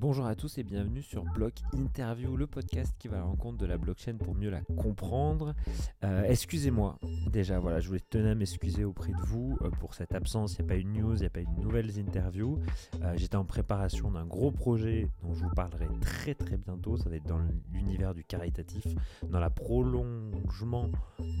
Bonjour 0.00 0.26
à 0.26 0.36
tous 0.36 0.58
et 0.58 0.62
bienvenue 0.62 1.02
sur 1.02 1.24
Block 1.24 1.54
Interview, 1.72 2.36
le 2.36 2.46
podcast 2.46 2.94
qui 3.00 3.08
va 3.08 3.16
à 3.16 3.18
la 3.18 3.26
rencontre 3.26 3.58
de 3.58 3.66
la 3.66 3.78
blockchain 3.78 4.14
pour 4.14 4.32
mieux 4.32 4.48
la 4.48 4.60
comprendre. 4.60 5.56
Euh, 6.04 6.22
excusez-moi, 6.22 7.00
déjà, 7.32 7.58
voilà, 7.58 7.80
je 7.80 7.88
voulais 7.88 7.98
tenir 8.08 8.30
à 8.30 8.34
m'excuser 8.36 8.84
auprès 8.84 9.10
de 9.10 9.20
vous 9.26 9.58
euh, 9.60 9.70
pour 9.70 9.94
cette 9.94 10.14
absence. 10.14 10.56
Il 10.56 10.62
n'y 10.62 10.66
a 10.66 10.68
pas 10.68 10.76
eu 10.76 10.84
de 10.84 10.88
news, 10.88 11.16
il 11.16 11.20
n'y 11.22 11.26
a 11.26 11.30
pas 11.30 11.40
eu 11.40 11.46
de 11.46 11.60
nouvelles 11.60 11.98
interviews. 11.98 12.60
Euh, 13.02 13.14
j'étais 13.16 13.34
en 13.34 13.44
préparation 13.44 14.12
d'un 14.12 14.24
gros 14.24 14.52
projet 14.52 15.08
dont 15.24 15.34
je 15.34 15.42
vous 15.42 15.50
parlerai 15.50 15.88
très 16.00 16.36
très 16.36 16.56
bientôt. 16.56 16.96
Ça 16.96 17.10
va 17.10 17.16
être 17.16 17.26
dans 17.26 17.40
l'univers 17.72 18.14
du 18.14 18.22
caritatif, 18.22 18.86
dans 19.28 19.40
la 19.40 19.50
prolongement 19.50 20.92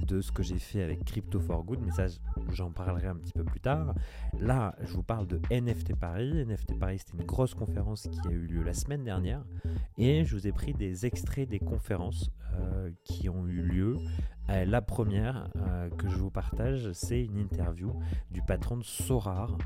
de 0.04 0.20
ce 0.20 0.32
que 0.32 0.42
j'ai 0.42 0.58
fait 0.58 0.82
avec 0.82 1.04
Crypto 1.04 1.38
for 1.38 1.62
Good, 1.62 1.78
mais 1.80 1.92
ça, 1.92 2.06
j'en 2.50 2.72
parlerai 2.72 3.06
un 3.06 3.16
petit 3.16 3.32
peu 3.32 3.44
plus 3.44 3.60
tard. 3.60 3.94
Là, 4.40 4.74
je 4.80 4.94
vous 4.94 5.04
parle 5.04 5.28
de 5.28 5.40
NFT 5.48 5.94
Paris. 5.94 6.44
NFT 6.44 6.76
Paris, 6.76 6.98
c'était 6.98 7.18
une 7.18 7.26
grosse 7.26 7.54
conférence 7.54 8.08
qui 8.08 8.26
a 8.26 8.32
eu 8.32 8.47
la 8.48 8.74
semaine 8.74 9.04
dernière 9.04 9.44
et 9.96 10.24
je 10.24 10.34
vous 10.34 10.46
ai 10.46 10.52
pris 10.52 10.74
des 10.74 11.06
extraits 11.06 11.48
des 11.48 11.58
conférences 11.58 12.30
euh, 12.54 12.90
qui 13.04 13.28
ont 13.28 13.46
eu 13.46 13.62
lieu. 13.62 13.96
Euh, 14.50 14.64
la 14.64 14.80
première 14.80 15.50
euh, 15.56 15.90
que 15.90 16.08
je 16.08 16.16
vous 16.16 16.30
partage, 16.30 16.92
c'est 16.92 17.22
une 17.22 17.38
interview 17.38 17.92
du 18.30 18.42
patron 18.42 18.76
de 18.76 18.84
Sorar, 18.84 19.56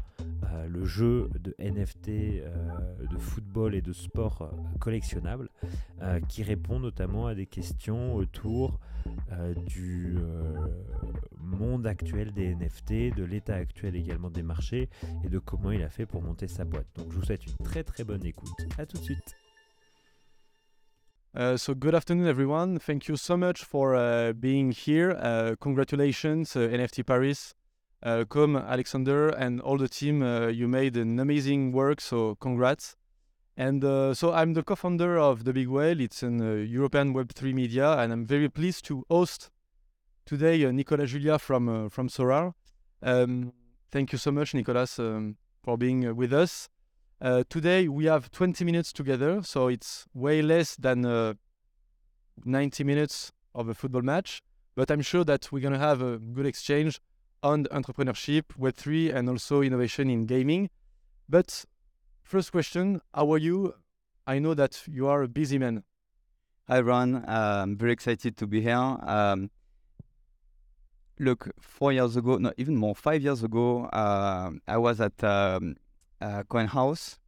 le 0.69 0.85
jeu 0.85 1.31
de 1.41 1.55
NFT 1.59 2.09
de 2.09 3.19
football 3.19 3.75
et 3.75 3.81
de 3.81 3.93
sport 3.93 4.53
collectionnable, 4.81 5.49
qui 6.29 6.43
répond 6.43 6.79
notamment 6.79 7.27
à 7.27 7.35
des 7.35 7.47
questions 7.47 8.15
autour 8.15 8.79
du 9.67 10.19
monde 11.41 11.87
actuel 11.87 12.33
des 12.33 12.55
NFT, 12.55 13.17
de 13.17 13.25
l'état 13.25 13.55
actuel 13.55 13.97
également 13.97 14.31
des 14.31 14.43
marchés 14.43 14.91
et 15.25 15.29
de 15.29 15.39
comment 15.39 15.71
il 15.73 15.83
a 15.83 15.89
fait 15.89 16.07
pour 16.07 16.23
monter 16.23 16.49
sa 16.49 16.65
boîte. 16.65 16.87
Donc 16.97 17.11
je 17.11 17.17
vous 17.17 17.25
souhaite 17.25 17.47
une 17.47 17.57
très 17.65 17.83
très 17.83 18.05
bonne 18.05 18.25
écoute. 18.25 18.51
À 18.79 18.85
tout 18.85 18.99
de 18.99 19.03
suite. 19.03 19.42
Uh, 21.35 21.57
so 21.57 21.73
good 21.73 21.95
afternoon, 21.95 22.27
everyone. 22.27 22.79
Thank 22.79 23.09
you 23.09 23.17
so 23.17 23.39
much 23.39 23.65
for 23.65 23.97
uh, 23.97 24.35
being 24.35 24.71
here. 24.71 25.13
Uh, 25.13 25.55
congratulations, 25.59 26.55
uh, 26.55 26.61
NFT 26.61 27.07
Paris. 27.07 27.55
Uh, 28.03 28.27
come, 28.29 28.55
Alexander, 28.55 29.29
and 29.31 29.59
all 29.63 29.79
the 29.79 29.89
team. 29.89 30.23
You 30.23 30.69
made 30.69 30.95
an 30.99 31.19
amazing 31.19 31.73
work, 31.73 32.03
so 32.03 32.35
congrats. 32.35 32.97
And 33.57 33.83
so 34.15 34.33
I'm 34.33 34.53
the 34.53 34.63
co-founder 34.63 35.19
of 35.19 35.45
The 35.45 35.55
Big 35.55 35.69
Whale. 35.69 36.01
It's 36.01 36.23
an 36.23 36.67
European 36.69 37.15
Web3 37.15 37.55
media, 37.55 37.93
and 37.93 38.13
I'm 38.13 38.27
very 38.27 38.51
pleased 38.51 38.85
to 38.87 39.07
host 39.09 39.51
today 40.27 40.71
Nicolas 40.71 41.13
Julia 41.13 41.39
from 41.39 41.89
from 41.89 42.09
Sorare. 42.09 42.53
Um, 43.03 43.53
thank 43.91 44.13
you 44.13 44.19
so 44.19 44.33
much, 44.33 44.53
Nicolas, 44.53 44.99
um, 44.99 45.37
for 45.63 45.79
being 45.79 46.15
with 46.15 46.33
us. 46.33 46.69
Uh, 47.23 47.45
today 47.49 47.87
we 47.87 48.07
have 48.07 48.33
20 48.33 48.65
minutes 48.65 48.93
together, 48.93 49.43
so 49.45 49.69
it's 49.69 50.07
way 50.13 50.43
less 50.43 50.75
than 50.75 51.05
uh, 51.05 51.35
90 52.45 52.83
minutes 52.83 53.31
of 53.55 53.69
a 53.69 53.75
football 53.75 54.03
match. 54.03 54.43
But 54.75 54.91
I'm 54.91 55.03
sure 55.03 55.23
that 55.23 55.53
we're 55.53 55.61
going 55.61 55.73
to 55.73 55.79
have 55.79 56.03
a 56.03 56.19
good 56.19 56.47
exchange 56.47 57.01
on 57.41 57.67
entrepreneurship, 57.67 58.47
Web3, 58.59 59.15
and 59.15 59.29
also 59.29 59.63
innovation 59.63 60.11
in 60.11 60.27
gaming. 60.27 60.69
But 61.29 61.65
first 62.25 62.51
question 62.51 63.01
How 63.15 63.33
are 63.33 63.39
you? 63.39 63.75
I 64.27 64.41
know 64.41 64.55
that 64.55 64.83
you 64.89 65.07
are 65.07 65.23
a 65.23 65.29
busy 65.29 65.59
man. 65.59 65.85
Hi, 66.67 66.81
Ron. 66.81 67.15
Uh, 67.15 67.61
I'm 67.63 67.77
very 67.77 67.93
excited 67.93 68.37
to 68.39 68.49
be 68.49 68.63
here. 68.63 68.75
Um, 68.75 69.53
look, 71.21 71.53
four 71.61 71.93
years 71.93 72.17
ago, 72.17 72.39
not 72.39 72.55
even 72.57 72.75
more, 72.75 72.97
five 72.97 73.23
years 73.23 73.45
ago, 73.45 73.85
uh, 73.93 74.51
I 74.67 74.77
was 74.77 75.01
at 75.01 75.23
um, 75.23 75.77
uh, 76.23 76.43
Coin 76.49 76.69
House, 76.69 77.19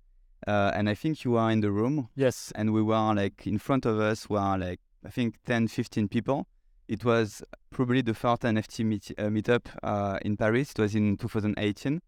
uh, 0.46 0.70
and 0.74 0.88
I 0.88 0.94
think 0.94 1.24
you 1.24 1.32
were 1.32 1.50
in 1.50 1.60
the 1.60 1.70
room. 1.70 2.08
Yes. 2.14 2.52
And 2.54 2.72
we 2.72 2.82
were 2.82 3.14
like 3.14 3.46
in 3.46 3.58
front 3.58 3.84
of 3.86 3.98
us 3.98 4.28
were 4.28 4.56
like 4.58 4.80
I 5.04 5.10
think 5.10 5.36
10, 5.44 5.68
15 5.68 6.08
people. 6.08 6.46
It 6.88 7.04
was 7.04 7.42
probably 7.70 8.02
the 8.02 8.14
first 8.14 8.42
NFT 8.42 8.84
meet, 8.84 9.10
uh, 9.18 9.24
meetup 9.24 9.66
uh, 9.82 10.18
in 10.22 10.36
Paris. 10.36 10.72
It 10.72 10.78
was 10.78 10.94
in 10.94 11.16
2018, 11.16 12.00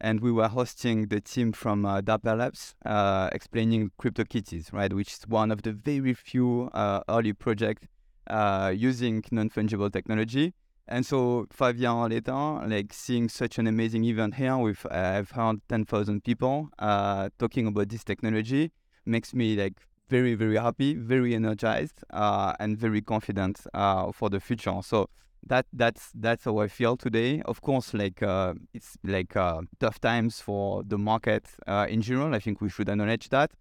and 0.00 0.20
we 0.20 0.32
were 0.32 0.48
hosting 0.48 1.08
the 1.08 1.20
team 1.20 1.52
from 1.52 1.84
uh, 1.84 2.00
Dapper 2.00 2.36
Labs, 2.36 2.74
uh, 2.84 3.30
explaining 3.32 3.90
CryptoKitties, 4.00 4.72
right, 4.72 4.92
which 4.92 5.12
is 5.12 5.20
one 5.28 5.50
of 5.50 5.62
the 5.62 5.72
very 5.72 6.14
few 6.14 6.70
uh, 6.74 7.00
early 7.08 7.32
projects 7.32 7.86
uh, 8.28 8.72
using 8.74 9.24
non-fungible 9.30 9.92
technology. 9.92 10.54
And 10.88 11.04
so 11.04 11.46
five 11.50 11.76
years 11.76 12.08
later, 12.08 12.32
like 12.66 12.92
seeing 12.94 13.28
such 13.28 13.58
an 13.58 13.66
amazing 13.66 14.04
event 14.04 14.34
here 14.34 14.56
with 14.56 14.86
uh, 14.86 15.16
I've 15.18 15.30
heard 15.32 15.60
10,000 15.68 16.24
people 16.24 16.70
uh, 16.78 17.28
talking 17.38 17.66
about 17.66 17.90
this 17.90 18.04
technology 18.04 18.72
makes 19.04 19.34
me 19.34 19.54
like 19.54 19.74
very, 20.08 20.34
very 20.34 20.56
happy, 20.56 20.94
very 20.94 21.34
energized, 21.34 22.02
uh, 22.10 22.54
and 22.58 22.78
very 22.78 23.02
confident 23.02 23.60
uh, 23.74 24.10
for 24.12 24.30
the 24.30 24.40
future. 24.40 24.80
So 24.82 25.10
that 25.46 25.66
that's 25.74 26.10
that's 26.14 26.44
how 26.44 26.58
I 26.58 26.68
feel 26.68 26.96
today. 26.96 27.42
Of 27.44 27.60
course, 27.60 27.92
like 27.92 28.22
uh, 28.22 28.54
it's 28.72 28.96
like 29.04 29.36
uh, 29.36 29.60
tough 29.78 30.00
times 30.00 30.40
for 30.40 30.82
the 30.84 30.96
market 30.96 31.46
in 31.88 32.00
general. 32.00 32.34
I 32.34 32.38
think 32.38 32.62
we 32.62 32.70
should 32.70 32.88
acknowledge 32.88 33.28
that. 33.28 33.52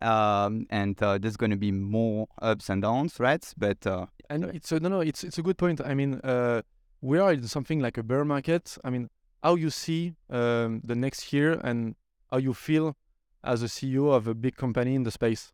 Um, 0.00 0.66
and 0.70 0.96
there's 0.96 1.36
going 1.36 1.50
to 1.50 1.56
be 1.56 1.72
more 1.72 2.28
ups 2.40 2.68
and 2.68 2.82
downs, 2.82 3.18
right? 3.18 3.44
But 3.56 3.86
and 4.30 4.44
it's 4.44 4.72
a, 4.72 4.80
no, 4.80 4.88
no, 4.88 5.00
it's 5.00 5.24
it's 5.24 5.38
a 5.38 5.42
good 5.42 5.58
point. 5.58 5.80
I 5.80 5.94
mean, 5.94 6.20
uh, 6.22 6.62
we 7.00 7.18
are 7.18 7.32
in 7.32 7.46
something 7.46 7.80
like 7.80 7.98
a 7.98 8.02
bear 8.02 8.24
market. 8.24 8.76
I 8.84 8.90
mean, 8.90 9.08
how 9.42 9.54
you 9.54 9.70
see 9.70 10.14
um, 10.30 10.80
the 10.84 10.94
next 10.94 11.32
year 11.32 11.60
and 11.64 11.94
how 12.30 12.38
you 12.38 12.54
feel 12.54 12.96
as 13.44 13.62
a 13.62 13.66
CEO 13.66 14.12
of 14.12 14.26
a 14.26 14.34
big 14.34 14.56
company 14.56 14.94
in 14.94 15.04
the 15.04 15.10
space. 15.10 15.52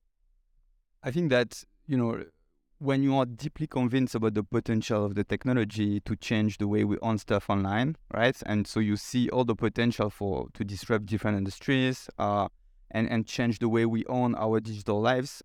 I 1.02 1.10
think 1.10 1.30
that 1.30 1.64
you 1.86 1.96
know 1.96 2.24
when 2.78 3.02
you 3.02 3.16
are 3.16 3.24
deeply 3.24 3.66
convinced 3.66 4.14
about 4.14 4.34
the 4.34 4.42
potential 4.42 5.04
of 5.04 5.14
the 5.14 5.24
technology 5.24 6.00
to 6.00 6.16
change 6.16 6.58
the 6.58 6.68
way 6.68 6.84
we 6.84 6.98
own 7.00 7.18
stuff 7.18 7.48
online, 7.48 7.96
right? 8.12 8.36
And 8.44 8.66
so 8.66 8.80
you 8.80 8.96
see 8.96 9.30
all 9.30 9.44
the 9.44 9.54
potential 9.54 10.10
for 10.10 10.48
to 10.54 10.64
disrupt 10.64 11.06
different 11.06 11.38
industries 11.38 12.08
uh, 12.18 12.48
and 12.94 13.10
and 13.10 13.26
change 13.26 13.58
the 13.58 13.68
way 13.68 13.84
we 13.84 14.06
own 14.06 14.34
our 14.36 14.60
digital 14.60 15.00
lives 15.00 15.42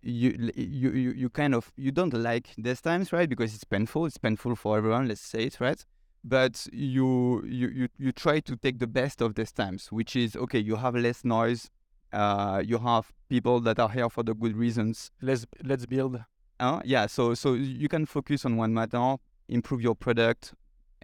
you 0.00 0.50
you 0.54 0.90
you 0.90 1.10
you 1.10 1.28
kind 1.28 1.54
of 1.54 1.72
you 1.76 1.90
don't 1.90 2.14
like 2.14 2.54
these 2.56 2.80
times 2.80 3.12
right? 3.12 3.28
Because 3.28 3.54
it's 3.54 3.64
painful 3.64 4.06
it's 4.06 4.16
painful 4.16 4.54
for 4.56 4.78
everyone 4.78 5.08
let's 5.08 5.20
say 5.20 5.44
it 5.44 5.60
right? 5.60 5.84
But 6.24 6.66
you 6.72 7.44
you 7.44 7.68
you, 7.68 7.88
you 7.98 8.12
try 8.12 8.40
to 8.40 8.56
take 8.56 8.78
the 8.78 8.86
best 8.86 9.20
of 9.20 9.34
these 9.34 9.52
times 9.52 9.90
which 9.90 10.14
is 10.14 10.36
okay 10.36 10.60
you 10.60 10.76
have 10.76 10.94
less 10.94 11.24
noise 11.24 11.68
uh, 12.12 12.62
you 12.64 12.78
have 12.78 13.12
people 13.28 13.60
that 13.60 13.78
are 13.78 13.90
here 13.90 14.08
for 14.08 14.22
the 14.22 14.34
good 14.34 14.56
reasons. 14.56 15.10
Let's 15.20 15.46
let's 15.62 15.84
build. 15.84 16.22
Uh, 16.60 16.80
yeah 16.84 17.06
so 17.06 17.34
so 17.34 17.54
you 17.54 17.88
can 17.88 18.04
focus 18.04 18.44
on 18.44 18.56
one 18.56 18.74
matter 18.74 19.16
improve 19.48 19.80
your 19.80 19.94
product 19.94 20.54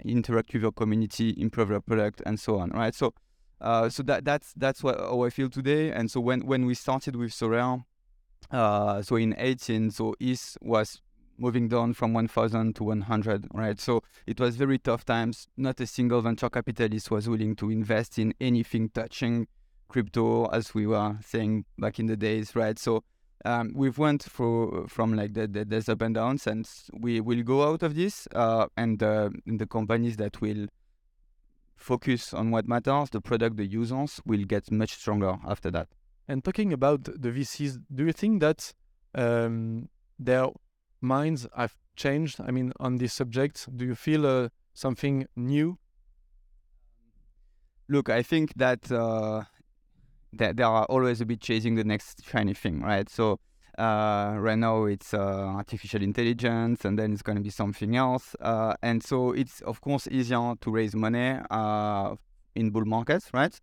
interact 0.05 0.53
with 0.53 0.63
your 0.63 0.73
community 0.73 1.33
improve 1.41 1.71
your 1.71 1.81
product 1.81 2.21
and 2.27 2.41
so 2.41 2.59
on 2.59 2.71
right? 2.71 2.95
So 2.95 3.15
uh, 3.61 3.89
so 3.89 4.03
that 4.03 4.25
that's 4.25 4.53
that's 4.55 4.83
what 4.83 4.99
how 4.99 5.23
I 5.23 5.31
feel 5.31 5.49
today 5.49 5.91
and 5.91 6.11
so 6.11 6.21
when 6.21 6.47
when 6.47 6.67
we 6.67 6.75
started 6.75 7.17
with 7.17 7.31
Sorare 7.31 7.85
uh, 8.51 9.03
so 9.03 9.17
in 9.17 9.35
18, 9.39 9.91
so 9.91 10.15
ETH 10.21 10.57
was 10.61 11.01
moving 11.39 11.69
down 11.69 11.95
from 11.95 12.13
1,000 12.13 12.77
to 12.77 12.85
100, 12.85 13.49
right? 13.53 13.81
So 13.81 14.03
it 14.27 14.39
was 14.39 14.57
very 14.57 14.79
tough 14.79 15.05
times. 15.05 15.49
Not 15.57 15.81
a 15.81 15.87
single 15.87 16.21
venture 16.21 16.49
capitalist 16.49 17.11
was 17.11 17.29
willing 17.29 17.57
to 17.57 17.71
invest 17.71 18.19
in 18.19 18.35
anything 18.41 18.91
touching 18.91 19.49
crypto, 19.89 20.47
as 20.47 20.75
we 20.75 20.87
were 20.87 21.19
saying 21.25 21.65
back 21.79 21.99
in 21.99 22.07
the 22.07 22.17
days, 22.17 22.55
right? 22.55 22.79
So 22.79 23.03
um, 23.45 23.73
we've 23.75 23.99
went 23.99 24.23
through 24.23 24.87
from 24.89 25.15
like 25.15 25.35
the, 25.35 25.47
the, 25.47 25.65
the 25.65 25.93
up 25.93 26.03
and 26.03 26.15
downs, 26.15 26.47
and 26.47 26.69
we 26.93 27.21
will 27.21 27.43
go 27.43 27.69
out 27.69 27.83
of 27.83 27.95
this. 27.95 28.29
Uh, 28.35 28.67
and 28.77 29.03
uh, 29.03 29.31
the 29.47 29.67
companies 29.67 30.17
that 30.19 30.41
will 30.41 30.67
focus 31.77 32.33
on 32.33 32.51
what 32.51 32.67
matters, 32.69 33.11
the 33.11 33.21
product, 33.21 33.57
the 33.57 33.67
users, 33.67 34.21
will 34.25 34.45
get 34.45 34.71
much 34.71 34.95
stronger 34.95 35.37
after 35.47 35.71
that. 35.71 35.89
And 36.29 36.43
talking 36.43 36.73
about 36.73 37.05
the 37.05 37.31
VCs, 37.31 37.79
do 37.95 38.07
you 38.07 38.13
think 38.13 38.41
that 38.41 38.73
um, 39.15 39.89
their 40.19 40.47
minds 41.01 41.47
have 41.57 41.75
changed? 41.97 42.41
I 42.41 42.51
mean, 42.51 42.73
on 42.81 42.97
this 42.97 43.13
subject, 43.13 43.69
do 43.77 43.85
you 43.85 43.95
feel 43.95 44.27
uh, 44.27 44.49
something 44.73 45.27
new? 45.37 45.79
Look, 47.89 48.09
I 48.09 48.23
think 48.23 48.55
that 48.57 48.91
uh, 48.91 49.45
that 50.33 50.57
they 50.57 50.63
are 50.63 50.85
always 50.87 51.21
a 51.21 51.27
bit 51.27 51.41
chasing 51.41 51.75
the 51.75 51.85
next 51.85 52.25
shiny 52.27 52.55
thing, 52.55 52.81
right? 52.81 53.09
So 53.09 53.39
uh, 53.79 54.37
right 54.39 54.59
now 54.59 54.85
it's 54.85 55.15
uh, 55.15 55.19
artificial 55.19 56.03
intelligence, 56.03 56.85
and 56.85 56.99
then 56.99 57.13
it's 57.13 57.23
going 57.23 57.37
to 57.37 57.43
be 57.43 57.51
something 57.51 57.97
else. 57.97 58.37
Uh, 58.41 58.75
and 58.83 59.03
so 59.03 59.33
it's 59.33 59.61
of 59.63 59.81
course 59.81 60.09
easier 60.11 60.55
to 60.61 60.71
raise 60.71 60.95
money 60.95 61.39
uh, 61.51 62.15
in 62.55 62.71
bull 62.71 62.85
markets, 62.85 63.31
right? 63.33 63.59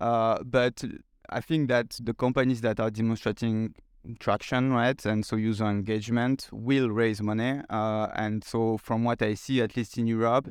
Uh, 0.00 0.38
but 0.44 0.84
I 1.28 1.40
think 1.40 1.68
that 1.68 1.98
the 2.00 2.14
companies 2.14 2.60
that 2.60 2.78
are 2.80 2.90
demonstrating 2.90 3.74
traction, 4.20 4.72
right, 4.72 5.04
and 5.04 5.26
so 5.26 5.36
user 5.36 5.66
engagement 5.66 6.48
will 6.52 6.90
raise 6.90 7.20
money. 7.20 7.60
Uh, 7.68 8.08
and 8.14 8.44
so, 8.44 8.78
from 8.78 9.04
what 9.04 9.22
I 9.22 9.34
see, 9.34 9.60
at 9.60 9.76
least 9.76 9.98
in 9.98 10.06
Europe, 10.06 10.48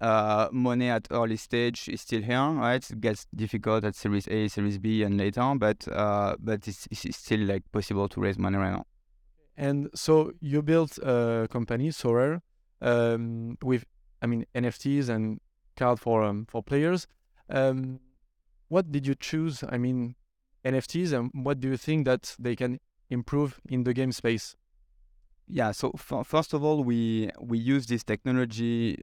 uh, 0.00 0.48
money 0.52 0.88
at 0.88 1.06
early 1.10 1.36
stage 1.36 1.88
is 1.88 2.00
still 2.00 2.22
here, 2.22 2.50
right? 2.50 2.90
It 2.90 3.00
gets 3.00 3.26
difficult 3.34 3.84
at 3.84 3.94
Series 3.94 4.28
A, 4.28 4.48
Series 4.48 4.78
B, 4.78 5.02
and 5.02 5.16
later, 5.16 5.54
but 5.56 5.86
uh, 5.88 6.36
but 6.38 6.66
it's, 6.68 6.86
it's 6.90 7.16
still 7.16 7.40
like 7.40 7.62
possible 7.72 8.08
to 8.08 8.20
raise 8.20 8.38
money 8.38 8.58
right 8.58 8.72
now. 8.72 8.84
And 9.56 9.88
so 9.94 10.32
you 10.40 10.62
built 10.62 10.98
a 10.98 11.48
company, 11.50 11.88
Sorare, 11.88 12.42
um, 12.80 13.56
with 13.62 13.84
I 14.20 14.26
mean 14.26 14.44
NFTs 14.54 15.08
and 15.08 15.40
card 15.76 15.98
for 16.00 16.22
um, 16.22 16.46
for 16.48 16.62
players. 16.62 17.06
Um, 17.48 18.00
what 18.68 18.90
did 18.90 19.06
you 19.06 19.14
choose? 19.14 19.64
I 19.68 19.78
mean 19.78 20.14
NFTs, 20.64 21.12
and 21.12 21.30
what 21.32 21.60
do 21.60 21.68
you 21.68 21.76
think 21.76 22.06
that 22.06 22.34
they 22.38 22.56
can 22.56 22.80
improve 23.08 23.60
in 23.68 23.84
the 23.84 23.94
game 23.94 24.12
space? 24.12 24.56
Yeah. 25.48 25.72
So 25.72 25.92
f- 25.94 26.26
first 26.26 26.52
of 26.52 26.64
all, 26.64 26.84
we 26.84 27.30
we 27.40 27.58
use 27.58 27.86
this 27.86 28.02
technology 28.02 28.98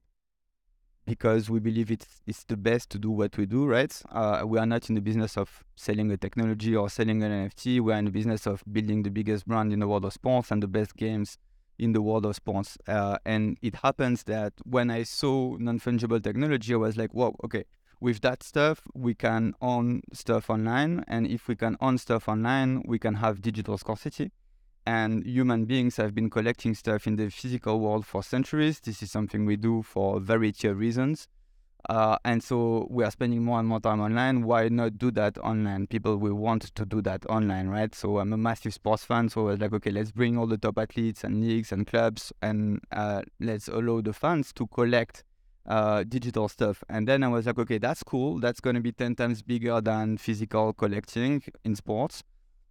because 1.06 1.50
we 1.50 1.60
believe 1.60 1.92
it's 1.92 2.22
it's 2.26 2.44
the 2.46 2.58
best 2.58 2.90
to 2.92 3.00
do 3.00 3.12
what 3.12 3.38
we 3.38 3.46
do, 3.46 3.66
right? 3.66 4.02
Uh, 4.12 4.44
we 4.46 4.58
are 4.60 4.66
not 4.66 4.90
in 4.90 4.96
the 4.96 5.02
business 5.02 5.38
of 5.38 5.64
selling 5.76 6.12
a 6.12 6.18
technology 6.18 6.76
or 6.76 6.90
selling 6.90 7.24
an 7.24 7.32
NFT. 7.32 7.82
We 7.82 7.94
are 7.94 7.98
in 7.98 8.06
the 8.06 8.12
business 8.12 8.46
of 8.46 8.64
building 8.72 9.04
the 9.04 9.12
biggest 9.12 9.48
brand 9.48 9.74
in 9.74 9.80
the 9.80 9.88
world 9.88 10.06
of 10.06 10.14
sports 10.14 10.52
and 10.52 10.64
the 10.64 10.68
best 10.68 10.96
games 10.96 11.38
in 11.78 11.92
the 11.92 12.02
world 12.02 12.26
of 12.26 12.36
sports. 12.36 12.78
Uh, 12.88 13.18
and 13.26 13.58
it 13.62 13.76
happens 13.76 14.24
that 14.24 14.54
when 14.64 14.90
I 14.90 15.04
saw 15.04 15.58
non 15.58 15.80
fungible 15.80 16.24
technology, 16.24 16.74
I 16.74 16.78
was 16.78 16.98
like, 16.98 17.14
whoa, 17.14 17.36
okay. 17.44 17.66
With 18.00 18.20
that 18.22 18.44
stuff, 18.44 18.82
we 18.94 19.14
can 19.14 19.54
own 19.62 20.02
stuff 20.12 20.50
online, 20.50 21.06
and 21.08 21.26
if 21.26 21.48
we 21.48 21.56
can 21.56 21.78
own 21.80 21.98
stuff 21.98 22.28
online, 22.28 22.84
we 22.86 23.00
can 23.00 23.16
have 23.16 23.42
digital 23.42 23.78
scarcity 23.78 24.32
and 24.86 25.26
human 25.26 25.66
beings 25.66 25.98
have 25.98 26.14
been 26.14 26.30
collecting 26.30 26.76
stuff 26.76 27.08
in 27.08 27.16
the 27.16 27.30
physical 27.30 27.80
world 27.80 28.06
for 28.06 28.24
centuries. 28.24 28.80
This 28.80 29.02
is 29.02 29.12
something 29.12 29.46
we 29.46 29.56
do 29.56 29.82
for 29.82 30.20
variety 30.20 30.68
of 30.68 30.78
reasons. 30.78 31.28
Uh, 31.90 32.18
and 32.24 32.42
so 32.42 32.88
we 32.90 33.04
are 33.04 33.12
spending 33.12 33.44
more 33.44 33.60
and 33.60 33.68
more 33.68 33.80
time 33.80 34.00
online. 34.00 34.44
Why 34.44 34.70
not 34.70 34.98
do 34.98 35.12
that 35.12 35.38
online? 35.40 35.88
People 35.88 36.18
will 36.18 36.36
want 36.36 36.74
to 36.76 36.86
do 36.86 37.02
that 37.02 37.26
online, 37.26 37.68
right? 37.68 37.94
So 37.94 38.20
I'm 38.20 38.32
a 38.32 38.38
massive 38.38 38.74
sports 38.74 39.04
fan. 39.04 39.28
So 39.30 39.42
I 39.42 39.52
was 39.52 39.60
like, 39.60 39.74
okay, 39.74 39.92
let's 39.92 40.12
bring 40.12 40.38
all 40.38 40.48
the 40.48 40.58
top 40.58 40.78
athletes 40.78 41.24
and 41.24 41.42
leagues 41.42 41.72
and 41.72 41.86
clubs 41.86 42.32
and 42.42 42.80
uh, 42.92 43.24
let's 43.40 43.68
allow 43.68 44.00
the 44.00 44.14
fans 44.14 44.54
to 44.54 44.68
collect 44.68 45.26
uh, 45.66 46.04
digital 46.04 46.48
stuff. 46.48 46.84
And 46.90 47.08
then 47.08 47.24
I 47.24 47.28
was 47.28 47.46
like, 47.46 47.60
okay, 47.60 47.78
that's 47.80 48.04
cool. 48.04 48.40
That's 48.40 48.62
going 48.62 48.76
to 48.76 48.82
be 48.82 48.94
10 48.94 49.16
times 49.16 49.42
bigger 49.42 49.82
than 49.82 50.18
physical 50.18 50.74
collecting 50.74 51.44
in 51.66 51.76
sports. 51.76 52.24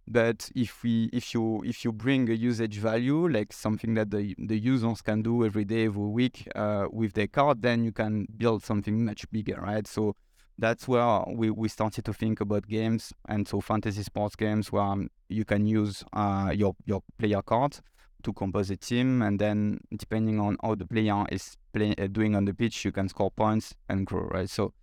But 0.07 0.49
if 0.53 0.83
we 0.83 1.09
if 1.13 1.33
you 1.33 1.63
if 1.65 1.85
you 1.85 1.93
bring 1.93 2.29
a 2.29 2.33
usage 2.33 2.77
value 2.77 3.27
like 3.27 3.53
something 3.53 3.93
that 3.93 4.11
the 4.11 4.35
the 4.37 4.57
users 4.57 5.01
can 5.01 5.21
do 5.21 5.45
every 5.45 5.63
day 5.63 5.85
every 5.85 6.07
week 6.07 6.47
uh, 6.55 6.87
with 6.91 7.13
their 7.13 7.27
card, 7.27 7.61
then 7.61 7.83
you 7.83 7.91
can 7.93 8.27
build 8.37 8.63
something 8.63 9.05
much 9.05 9.29
bigger, 9.31 9.61
right? 9.61 9.87
So 9.87 10.15
that's 10.57 10.87
where 10.87 11.23
we, 11.27 11.49
we 11.49 11.67
started 11.67 12.05
to 12.05 12.13
think 12.13 12.41
about 12.41 12.67
games. 12.67 13.13
And 13.27 13.47
so 13.47 13.61
fantasy 13.61 14.03
sports 14.03 14.35
games 14.35 14.71
where 14.71 14.83
um, 14.83 15.09
you 15.29 15.45
can 15.45 15.65
use 15.65 16.03
uh, 16.13 16.51
your 16.53 16.75
your 16.85 17.01
player 17.17 17.41
card 17.41 17.79
to 18.23 18.33
compose 18.33 18.69
a 18.71 18.77
team. 18.77 19.21
And 19.21 19.39
then 19.39 19.79
depending 19.95 20.39
on 20.39 20.57
how 20.61 20.75
the 20.75 20.85
player 20.85 21.25
is 21.31 21.55
play, 21.73 21.95
uh, 21.97 22.07
doing 22.07 22.35
on 22.35 22.43
the 22.43 22.53
pitch 22.53 22.83
you 22.83 22.91
can 22.91 23.07
score 23.07 23.31
points 23.31 23.73
and 23.87 24.05
grow 24.05 24.27
right? 24.27 24.49
So 24.49 24.73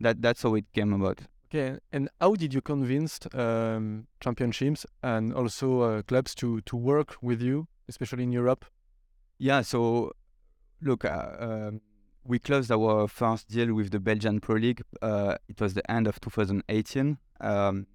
that 0.00 0.20
that's 0.20 0.42
how 0.42 0.56
it 0.56 0.64
came 0.72 0.92
about 0.92 1.20
Okay, 1.54 1.78
and 1.92 2.08
how 2.20 2.34
did 2.34 2.52
you 2.52 2.60
convince 2.60 3.20
um, 3.32 4.08
championships 4.18 4.84
and 5.04 5.32
also 5.32 5.82
uh, 5.82 6.02
clubs 6.02 6.34
to 6.34 6.60
to 6.62 6.76
work 6.76 7.14
with 7.22 7.40
you, 7.40 7.68
especially 7.88 8.24
in 8.24 8.32
Europe? 8.32 8.64
Yeah, 9.38 9.62
so 9.62 10.10
look, 10.82 11.04
uh, 11.04 11.36
um, 11.38 11.80
we 12.24 12.40
closed 12.40 12.72
our 12.72 13.06
first 13.06 13.48
deal 13.48 13.72
with 13.72 13.92
the 13.92 14.00
Belgian 14.00 14.40
Pro 14.40 14.56
League. 14.56 14.82
Uh, 15.00 15.36
it 15.48 15.60
was 15.60 15.74
the 15.74 15.88
end 15.88 16.08
of 16.08 16.20
2018. 16.20 17.18
Um, 17.40 17.86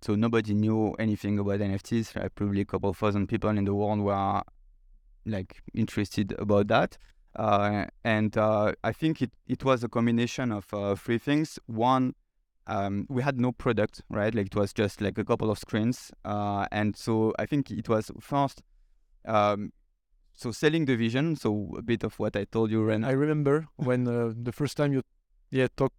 so 0.00 0.14
nobody 0.14 0.54
knew 0.54 0.92
anything 0.92 1.38
about 1.38 1.60
NFTs. 1.60 2.34
Probably 2.34 2.62
a 2.62 2.64
couple 2.64 2.94
thousand 2.94 3.26
people 3.26 3.50
in 3.50 3.66
the 3.66 3.74
world 3.74 4.00
were 4.00 4.40
like 5.26 5.62
interested 5.74 6.32
about 6.38 6.68
that. 6.68 6.96
Uh, 7.36 7.84
and 8.02 8.38
uh, 8.38 8.72
I 8.82 8.92
think 8.92 9.20
it, 9.20 9.32
it 9.46 9.62
was 9.62 9.84
a 9.84 9.90
combination 9.90 10.52
of 10.52 10.98
three 10.98 11.18
things. 11.18 11.58
One, 11.66 12.14
um, 12.66 13.06
we 13.08 13.22
had 13.22 13.38
no 13.40 13.52
product, 13.52 14.02
right? 14.08 14.34
Like 14.34 14.46
it 14.46 14.56
was 14.56 14.72
just 14.72 15.00
like 15.00 15.18
a 15.18 15.24
couple 15.24 15.50
of 15.50 15.58
screens. 15.58 16.10
Uh, 16.24 16.66
and 16.72 16.96
so 16.96 17.32
I 17.38 17.46
think 17.46 17.70
it 17.70 17.88
was 17.88 18.10
first, 18.20 18.62
um, 19.26 19.72
so 20.32 20.50
selling 20.50 20.86
the 20.86 20.96
vision. 20.96 21.36
So 21.36 21.74
a 21.76 21.82
bit 21.82 22.04
of 22.04 22.18
what 22.18 22.36
I 22.36 22.44
told 22.44 22.70
you, 22.70 22.82
Ren. 22.82 23.04
I 23.04 23.12
remember 23.12 23.66
when 23.76 24.08
uh, 24.08 24.32
the 24.36 24.52
first 24.52 24.76
time 24.76 24.92
you 24.92 25.02
yeah 25.50 25.68
talked 25.76 25.96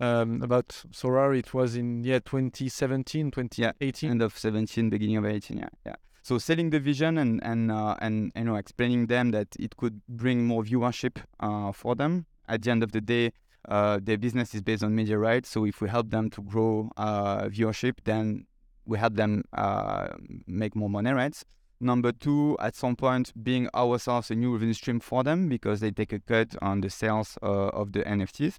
um, 0.00 0.42
about 0.42 0.68
Sorare, 0.90 1.38
it 1.38 1.54
was 1.54 1.76
in 1.76 2.02
yeah 2.04 2.18
2017, 2.18 3.30
2018. 3.30 4.08
Yeah, 4.08 4.10
end 4.10 4.22
of 4.22 4.36
17, 4.36 4.90
beginning 4.90 5.16
of 5.16 5.26
18. 5.26 5.58
Yeah, 5.58 5.68
yeah. 5.86 5.94
So 6.22 6.38
selling 6.38 6.70
the 6.70 6.80
vision 6.80 7.18
and 7.18 7.42
and 7.44 7.70
uh, 7.70 7.96
and 8.00 8.32
you 8.34 8.44
know 8.44 8.56
explaining 8.56 9.06
them 9.06 9.32
that 9.32 9.48
it 9.58 9.76
could 9.76 10.00
bring 10.08 10.44
more 10.44 10.62
viewership 10.62 11.18
uh, 11.40 11.72
for 11.72 11.94
them. 11.94 12.26
At 12.48 12.62
the 12.62 12.70
end 12.70 12.82
of 12.82 12.92
the 12.92 13.00
day, 13.00 13.32
uh, 13.68 14.00
their 14.02 14.18
business 14.18 14.54
is 14.54 14.62
based 14.62 14.82
on 14.82 14.94
media 14.94 15.18
rights. 15.18 15.48
So 15.48 15.64
if 15.64 15.80
we 15.80 15.88
help 15.88 16.10
them 16.10 16.30
to 16.30 16.42
grow 16.42 16.90
uh, 16.96 17.44
viewership, 17.44 17.98
then 18.04 18.46
we 18.84 18.98
help 18.98 19.14
them 19.14 19.44
uh, 19.52 20.08
make 20.46 20.74
more 20.74 20.90
money, 20.90 21.12
right? 21.12 21.36
Number 21.80 22.12
two, 22.12 22.56
at 22.60 22.76
some 22.76 22.94
point, 22.94 23.32
being 23.42 23.68
ourselves 23.74 24.30
a 24.30 24.34
new 24.34 24.52
revenue 24.52 24.74
stream 24.74 25.00
for 25.00 25.24
them 25.24 25.48
because 25.48 25.80
they 25.80 25.90
take 25.90 26.12
a 26.12 26.20
cut 26.20 26.54
on 26.62 26.80
the 26.80 26.90
sales 26.90 27.36
uh, 27.42 27.68
of 27.68 27.92
the 27.92 28.02
NFTs. 28.02 28.58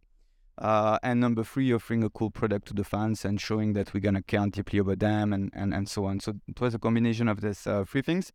Uh, 0.57 0.99
and 1.01 1.19
number 1.19 1.43
three, 1.43 1.73
offering 1.73 2.03
a 2.03 2.09
cool 2.09 2.29
product 2.29 2.67
to 2.67 2.73
the 2.73 2.83
fans 2.83 3.25
and 3.25 3.41
showing 3.41 3.73
that 3.73 3.93
we're 3.93 4.01
gonna 4.01 4.21
care 4.21 4.45
deeply 4.47 4.79
about 4.79 4.99
them 4.99 5.33
and, 5.33 5.51
and, 5.53 5.73
and 5.73 5.89
so 5.89 6.05
on. 6.05 6.19
So 6.19 6.33
it 6.47 6.59
was 6.59 6.75
a 6.75 6.79
combination 6.79 7.27
of 7.27 7.41
these 7.41 7.65
uh, 7.65 7.85
three 7.85 8.01
things 8.01 8.31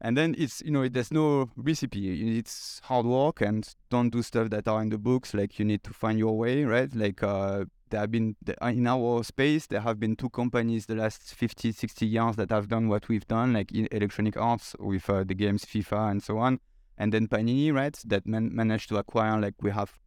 and 0.00 0.16
then 0.16 0.34
it's 0.38 0.62
you 0.64 0.70
know 0.70 0.88
there's 0.88 1.12
no 1.12 1.50
recipe. 1.56 2.38
It's 2.38 2.80
hard 2.84 3.06
work 3.06 3.40
and 3.40 3.68
don't 3.90 4.10
do 4.10 4.22
stuff 4.22 4.50
that 4.50 4.68
are 4.68 4.80
in 4.80 4.90
the 4.90 4.98
books 4.98 5.34
like 5.34 5.58
you 5.58 5.64
need 5.64 5.82
to 5.84 5.92
find 5.92 6.18
your 6.18 6.36
way 6.36 6.64
right? 6.64 6.94
Like 6.94 7.22
uh, 7.22 7.64
there 7.90 8.00
have 8.00 8.10
been 8.10 8.36
uh, 8.62 8.66
in 8.66 8.86
our 8.86 9.24
space 9.24 9.66
there 9.66 9.80
have 9.80 9.98
been 9.98 10.14
two 10.14 10.30
companies 10.30 10.86
the 10.86 10.94
last 10.94 11.34
50 11.34 11.72
60 11.72 12.06
years 12.06 12.36
that 12.36 12.50
have 12.50 12.68
done 12.68 12.88
what 12.88 13.08
we've 13.08 13.26
done 13.26 13.52
like 13.52 13.72
in 13.72 13.88
electronic 13.90 14.36
arts 14.36 14.76
with 14.78 15.08
uh, 15.10 15.24
the 15.24 15.34
games 15.34 15.64
fifa 15.64 16.10
and 16.10 16.22
so 16.22 16.38
on. 16.38 16.60
And 16.96 17.12
then 17.12 17.26
panini 17.26 17.72
right 17.72 17.98
that 18.06 18.26
man- 18.26 18.54
managed 18.54 18.88
to 18.90 18.98
acquire 18.98 19.40
like 19.40 19.54
we 19.60 19.72
have 19.72 19.98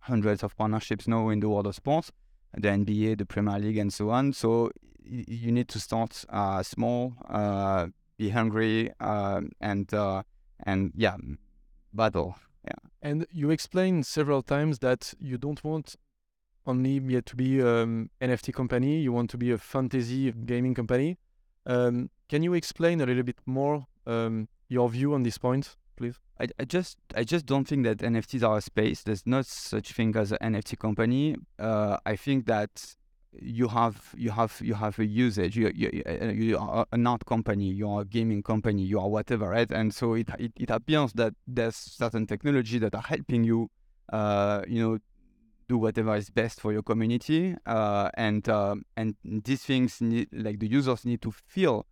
hundreds 0.00 0.42
of 0.42 0.56
partnerships 0.56 1.08
now 1.08 1.28
in 1.30 1.40
the 1.40 1.48
world 1.48 1.66
of 1.66 1.74
sports 1.74 2.12
the 2.56 2.68
nba 2.68 3.18
the 3.18 3.26
premier 3.26 3.58
league 3.58 3.78
and 3.78 3.92
so 3.92 4.10
on. 4.10 4.32
So 4.32 4.70
you 5.06 5.52
need 5.52 5.68
to 5.68 5.80
start 5.80 6.24
uh, 6.28 6.62
small 6.62 7.14
uh, 7.28 7.88
be 8.16 8.30
hungry, 8.30 8.92
uh, 9.00 9.40
and 9.60 9.92
uh, 9.92 10.22
and 10.64 10.92
yeah, 10.96 11.16
battle. 11.92 12.36
Yeah. 12.64 12.90
And 13.02 13.26
you 13.30 13.50
explained 13.50 14.06
several 14.06 14.42
times 14.42 14.78
that 14.78 15.12
you 15.18 15.38
don't 15.38 15.62
want 15.62 15.96
only 16.66 16.98
yet 16.98 17.26
to 17.26 17.36
be 17.36 17.62
um, 17.62 18.10
NFT 18.20 18.54
company. 18.54 19.00
You 19.00 19.12
want 19.12 19.30
to 19.30 19.36
be 19.36 19.50
a 19.50 19.58
fantasy 19.58 20.32
gaming 20.32 20.74
company. 20.74 21.18
Um, 21.66 22.10
can 22.28 22.42
you 22.42 22.54
explain 22.54 23.00
a 23.00 23.06
little 23.06 23.22
bit 23.22 23.38
more 23.46 23.86
um, 24.06 24.48
your 24.68 24.88
view 24.88 25.14
on 25.14 25.22
this 25.22 25.38
point, 25.38 25.76
please? 25.96 26.18
I, 26.40 26.48
I 26.58 26.64
just 26.64 26.98
I 27.14 27.24
just 27.24 27.46
don't 27.46 27.66
think 27.66 27.84
that 27.84 27.98
NFTs 27.98 28.46
are 28.46 28.58
a 28.58 28.60
space. 28.60 29.02
There's 29.02 29.26
not 29.26 29.46
such 29.46 29.92
thing 29.92 30.16
as 30.16 30.32
an 30.32 30.38
NFT 30.54 30.78
company. 30.78 31.36
Uh, 31.58 31.98
I 32.04 32.16
think 32.16 32.46
that 32.46 32.96
you 33.40 33.68
have 33.68 34.14
you 34.16 34.30
have 34.30 34.58
you 34.62 34.74
have 34.74 34.98
a 34.98 35.04
usage. 35.04 35.56
You, 35.56 35.72
you, 35.74 36.02
uh, 36.06 36.26
you 36.26 36.58
are 36.58 36.86
an 36.92 37.06
art 37.06 37.24
company 37.26 37.66
you 37.66 37.88
are 37.88 38.02
a 38.02 38.04
gaming 38.04 38.42
company 38.42 38.82
you 38.82 39.00
are 39.00 39.08
whatever 39.08 39.48
right? 39.48 39.70
And 39.70 39.94
so 39.94 40.14
it, 40.14 40.28
it, 40.38 40.52
it 40.56 40.70
appears 40.70 41.12
that 41.14 41.34
there's 41.46 41.76
certain 41.76 42.26
technology 42.26 42.78
that 42.78 42.94
are 42.94 43.02
helping 43.02 43.44
you 43.44 43.70
uh, 44.12 44.62
you 44.68 44.82
know 44.82 44.98
do 45.68 45.78
whatever 45.78 46.14
is 46.14 46.30
best 46.30 46.60
for 46.60 46.72
your 46.72 46.82
community 46.82 47.56
uh, 47.66 48.10
and 48.14 48.48
uh, 48.48 48.76
and 48.96 49.16
these 49.24 49.62
things 49.62 50.00
need 50.00 50.28
like 50.32 50.58
the 50.60 50.68
users 50.68 51.04
need 51.04 51.22
to 51.22 51.30
feel 51.30 51.86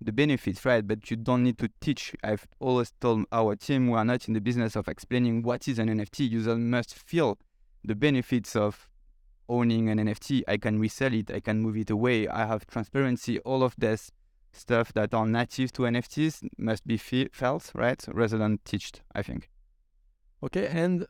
the 0.00 0.12
benefits 0.12 0.64
right? 0.64 0.86
But 0.86 1.10
you 1.10 1.16
don't 1.16 1.42
need 1.42 1.58
to 1.58 1.68
teach. 1.80 2.14
I've 2.22 2.46
always 2.60 2.92
told 3.00 3.24
our 3.32 3.56
team 3.56 3.90
we 3.90 3.96
are 3.98 4.04
not 4.04 4.28
in 4.28 4.34
the 4.34 4.40
business 4.40 4.76
of 4.76 4.88
explaining 4.88 5.42
what 5.42 5.68
is 5.68 5.78
an 5.78 5.88
nft 5.88 6.30
users 6.30 6.58
must 6.58 6.94
feel 6.94 7.38
the 7.84 7.94
benefits 7.94 8.56
of 8.56 8.88
owning 9.48 9.88
an 9.88 9.98
NFT, 9.98 10.42
I 10.48 10.56
can 10.56 10.78
resell 10.78 11.14
it, 11.14 11.30
I 11.30 11.40
can 11.40 11.60
move 11.60 11.76
it 11.76 11.90
away, 11.90 12.28
I 12.28 12.46
have 12.46 12.66
transparency. 12.66 13.38
All 13.40 13.62
of 13.62 13.74
this 13.76 14.10
stuff 14.52 14.92
that 14.94 15.12
are 15.14 15.26
native 15.26 15.72
to 15.72 15.82
NFTs 15.82 16.48
must 16.58 16.86
be 16.86 16.96
fe- 16.96 17.28
felt, 17.32 17.70
right, 17.74 18.02
rather 18.08 18.38
than 18.38 18.58
taught, 18.64 19.00
I 19.14 19.22
think. 19.22 19.50
Okay, 20.42 20.66
and 20.66 21.06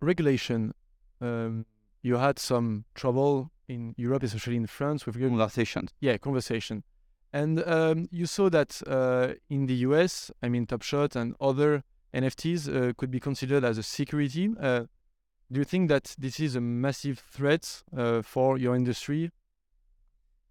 regulation. 0.00 0.72
Um, 1.20 1.66
you 2.02 2.16
had 2.16 2.38
some 2.38 2.84
trouble 2.94 3.50
in 3.68 3.94
Europe, 3.96 4.22
especially 4.22 4.56
in 4.56 4.66
France, 4.66 5.04
with 5.04 5.20
conversations. 5.20 5.90
Yeah, 6.00 6.16
conversation. 6.16 6.84
And 7.32 7.62
um, 7.66 8.08
you 8.10 8.26
saw 8.26 8.48
that 8.50 8.80
uh, 8.86 9.34
in 9.50 9.66
the 9.66 9.74
US, 9.74 10.30
I 10.42 10.48
mean, 10.48 10.66
Top 10.66 10.82
Shot 10.82 11.16
and 11.16 11.34
other 11.40 11.82
NFTs 12.14 12.68
uh, 12.68 12.92
could 12.96 13.10
be 13.10 13.20
considered 13.20 13.64
as 13.64 13.76
a 13.78 13.82
security. 13.82 14.50
Uh, 14.58 14.84
do 15.50 15.60
you 15.60 15.64
think 15.64 15.88
that 15.88 16.14
this 16.18 16.40
is 16.40 16.56
a 16.56 16.60
massive 16.60 17.18
threat 17.18 17.82
uh, 17.96 18.22
for 18.22 18.58
your 18.58 18.76
industry? 18.76 19.30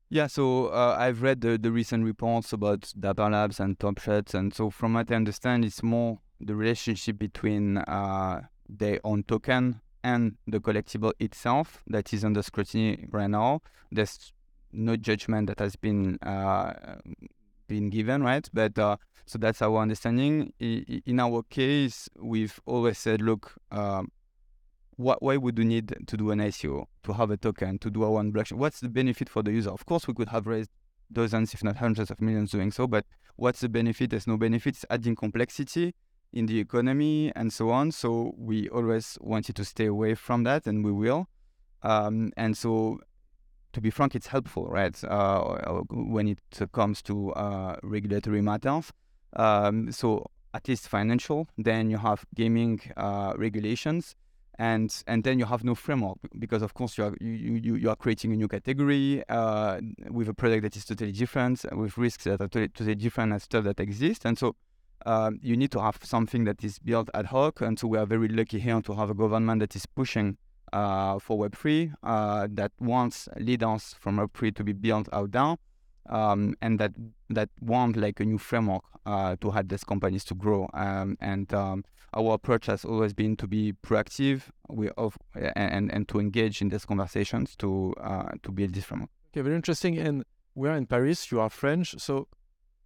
Yeah, 0.09 0.27
so 0.27 0.67
uh, 0.67 0.95
I've 0.97 1.21
read 1.21 1.41
the, 1.41 1.57
the 1.57 1.71
recent 1.71 2.05
reports 2.05 2.53
about 2.53 2.93
Dapper 2.97 3.29
Labs 3.29 3.59
and 3.59 3.77
Top 3.77 3.99
Shots, 3.99 4.33
and 4.33 4.53
so 4.53 4.69
from 4.69 4.93
what 4.93 5.11
I 5.11 5.15
understand, 5.15 5.65
it's 5.65 5.83
more 5.83 6.19
the 6.39 6.55
relationship 6.55 7.17
between 7.17 7.77
uh, 7.79 8.43
their 8.69 8.99
own 9.03 9.23
token 9.23 9.81
and 10.03 10.37
the 10.47 10.59
collectible 10.59 11.11
itself 11.19 11.83
that 11.87 12.13
is 12.13 12.23
under 12.23 12.41
scrutiny 12.41 13.05
right 13.11 13.29
now. 13.29 13.61
There's 13.91 14.31
no 14.71 14.95
judgment 14.95 15.47
that 15.47 15.59
has 15.59 15.75
been 15.75 16.17
uh, 16.19 16.73
been 17.67 17.89
given, 17.89 18.23
right? 18.23 18.47
But 18.53 18.79
uh, 18.79 18.97
so 19.25 19.37
that's 19.37 19.61
our 19.61 19.77
understanding. 19.79 20.53
I, 20.61 21.01
in 21.05 21.19
our 21.19 21.43
case, 21.43 22.09
we've 22.17 22.59
always 22.65 22.97
said, 22.97 23.21
look, 23.21 23.55
um, 23.71 24.11
what, 24.97 25.21
why 25.21 25.37
would 25.37 25.57
we 25.57 25.63
need 25.63 25.95
to 26.07 26.17
do 26.17 26.31
an 26.31 26.39
ICO, 26.39 26.85
to 27.03 27.13
have 27.13 27.31
a 27.31 27.37
token, 27.37 27.79
to 27.79 27.89
do 27.89 28.03
our 28.03 28.19
own 28.19 28.33
blockchain? 28.33 28.57
What's 28.57 28.79
the 28.79 28.89
benefit 28.89 29.29
for 29.29 29.43
the 29.43 29.51
user? 29.51 29.69
Of 29.69 29.85
course, 29.85 30.07
we 30.07 30.13
could 30.13 30.29
have 30.29 30.47
raised 30.47 30.71
dozens, 31.13 31.53
if 31.53 31.63
not 31.63 31.77
hundreds 31.77 32.11
of 32.11 32.19
millions 32.19 32.51
doing 32.51 32.71
so, 32.71 32.87
but 32.87 33.05
what's 33.35 33.61
the 33.61 33.69
benefit? 33.69 34.09
There's 34.09 34.27
no 34.27 34.37
benefit. 34.37 34.75
It's 34.75 34.85
adding 34.89 35.15
complexity 35.15 35.93
in 36.33 36.47
the 36.47 36.59
economy 36.59 37.31
and 37.35 37.53
so 37.53 37.69
on. 37.69 37.91
So 37.91 38.33
we 38.37 38.67
always 38.69 39.17
wanted 39.21 39.55
to 39.57 39.65
stay 39.65 39.85
away 39.85 40.15
from 40.15 40.43
that, 40.43 40.65
and 40.65 40.83
we 40.83 40.91
will. 40.91 41.27
Um, 41.83 42.31
and 42.35 42.57
so, 42.57 42.99
to 43.73 43.81
be 43.81 43.91
frank, 43.91 44.15
it's 44.15 44.27
helpful, 44.27 44.65
right? 44.65 45.01
Uh, 45.03 45.83
when 45.91 46.27
it 46.27 46.39
comes 46.71 47.03
to 47.03 47.31
uh, 47.33 47.77
regulatory 47.83 48.41
matters. 48.41 48.91
Um, 49.35 49.91
so 49.91 50.25
at 50.55 50.67
least 50.67 50.87
financial. 50.87 51.47
Then 51.57 51.91
you 51.91 51.97
have 51.97 52.25
gaming 52.33 52.81
uh, 52.97 53.33
regulations 53.37 54.15
and 54.59 55.03
and 55.07 55.23
then 55.23 55.37
you 55.39 55.45
have 55.45 55.63
no 55.63 55.75
framework 55.75 56.17
because 56.39 56.61
of 56.61 56.73
course 56.73 56.97
you 56.97 57.03
are 57.03 57.15
you 57.21 57.59
you, 57.63 57.75
you 57.75 57.89
are 57.89 57.95
creating 57.95 58.31
a 58.33 58.35
new 58.35 58.47
category 58.47 59.23
uh, 59.29 59.79
with 60.09 60.27
a 60.27 60.33
product 60.33 60.63
that 60.63 60.75
is 60.75 60.85
totally 60.85 61.11
different 61.11 61.63
with 61.73 61.97
risks 61.97 62.23
that 62.23 62.41
are 62.41 62.47
totally, 62.47 62.69
totally 62.69 62.95
different 62.95 63.31
and 63.31 63.41
stuff 63.41 63.63
that 63.63 63.79
exists 63.79 64.25
and 64.25 64.37
so 64.37 64.55
um, 65.05 65.39
you 65.41 65.55
need 65.55 65.71
to 65.71 65.81
have 65.81 65.99
something 66.03 66.43
that 66.45 66.63
is 66.63 66.79
built 66.79 67.09
ad 67.13 67.27
hoc. 67.27 67.61
And 67.61 67.77
so 67.79 67.87
we 67.87 67.97
are 67.97 68.05
very 68.05 68.27
lucky 68.27 68.59
here 68.59 68.81
to 68.81 68.93
have 68.93 69.09
a 69.09 69.13
government 69.13 69.59
that 69.59 69.75
is 69.75 69.85
pushing 69.85 70.37
uh, 70.73 71.19
for 71.19 71.37
web3 71.37 71.93
uh, 72.03 72.47
that 72.51 72.71
wants 72.79 73.29
leaders 73.37 73.95
from 73.99 74.17
web3 74.17 74.53
to 74.55 74.63
be 74.63 74.73
built 74.73 75.07
out 75.13 75.31
there 75.31 75.55
um, 76.09 76.55
and 76.61 76.79
that 76.79 76.91
that 77.29 77.49
want 77.61 77.95
like 77.97 78.19
a 78.19 78.25
new 78.25 78.37
framework 78.37 78.83
uh, 79.05 79.35
to 79.41 79.51
help 79.51 79.67
these 79.69 79.83
companies 79.83 80.23
to 80.25 80.35
grow 80.35 80.69
um, 80.73 81.17
and 81.19 81.53
um, 81.53 81.83
our 82.13 82.33
approach 82.33 82.65
has 82.67 82.85
always 82.85 83.13
been 83.13 83.35
to 83.37 83.47
be 83.47 83.73
proactive 83.85 84.43
we 84.69 84.89
of, 84.91 85.17
and, 85.35 85.91
and 85.91 86.07
to 86.07 86.19
engage 86.19 86.61
in 86.61 86.69
these 86.69 86.85
conversations 86.85 87.55
to 87.57 87.93
uh, 88.01 88.31
to 88.43 88.51
build 88.51 88.73
this 88.73 88.85
framework. 88.85 89.09
Okay, 89.31 89.41
very 89.41 89.55
interesting. 89.55 89.97
And 89.97 90.23
we're 90.55 90.73
in 90.73 90.85
Paris. 90.85 91.31
You 91.31 91.39
are 91.41 91.49
French, 91.49 91.95
so 91.99 92.27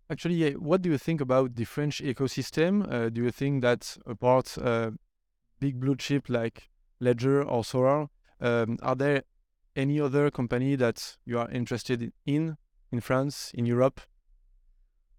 actually, 0.09 0.51
what 0.53 0.81
do 0.81 0.89
you 0.89 0.97
think 0.97 1.21
about 1.21 1.55
the 1.55 1.65
French 1.65 2.01
ecosystem? 2.01 2.91
Uh, 2.91 3.09
do 3.09 3.23
you 3.23 3.31
think 3.31 3.61
that 3.61 3.97
apart 4.05 4.57
uh, 4.57 4.91
big 5.59 5.79
blue 5.79 5.95
chip 5.95 6.29
like 6.29 6.69
Ledger 6.99 7.43
or 7.43 7.63
Sorare, 7.63 8.09
um, 8.41 8.77
are 8.81 8.95
there 8.95 9.23
any 9.75 10.01
other 10.01 10.29
company 10.29 10.75
that 10.75 11.17
you 11.25 11.39
are 11.39 11.49
interested 11.49 12.11
in 12.25 12.57
in 12.91 13.01
France, 13.01 13.51
in 13.53 13.65
Europe? 13.65 14.01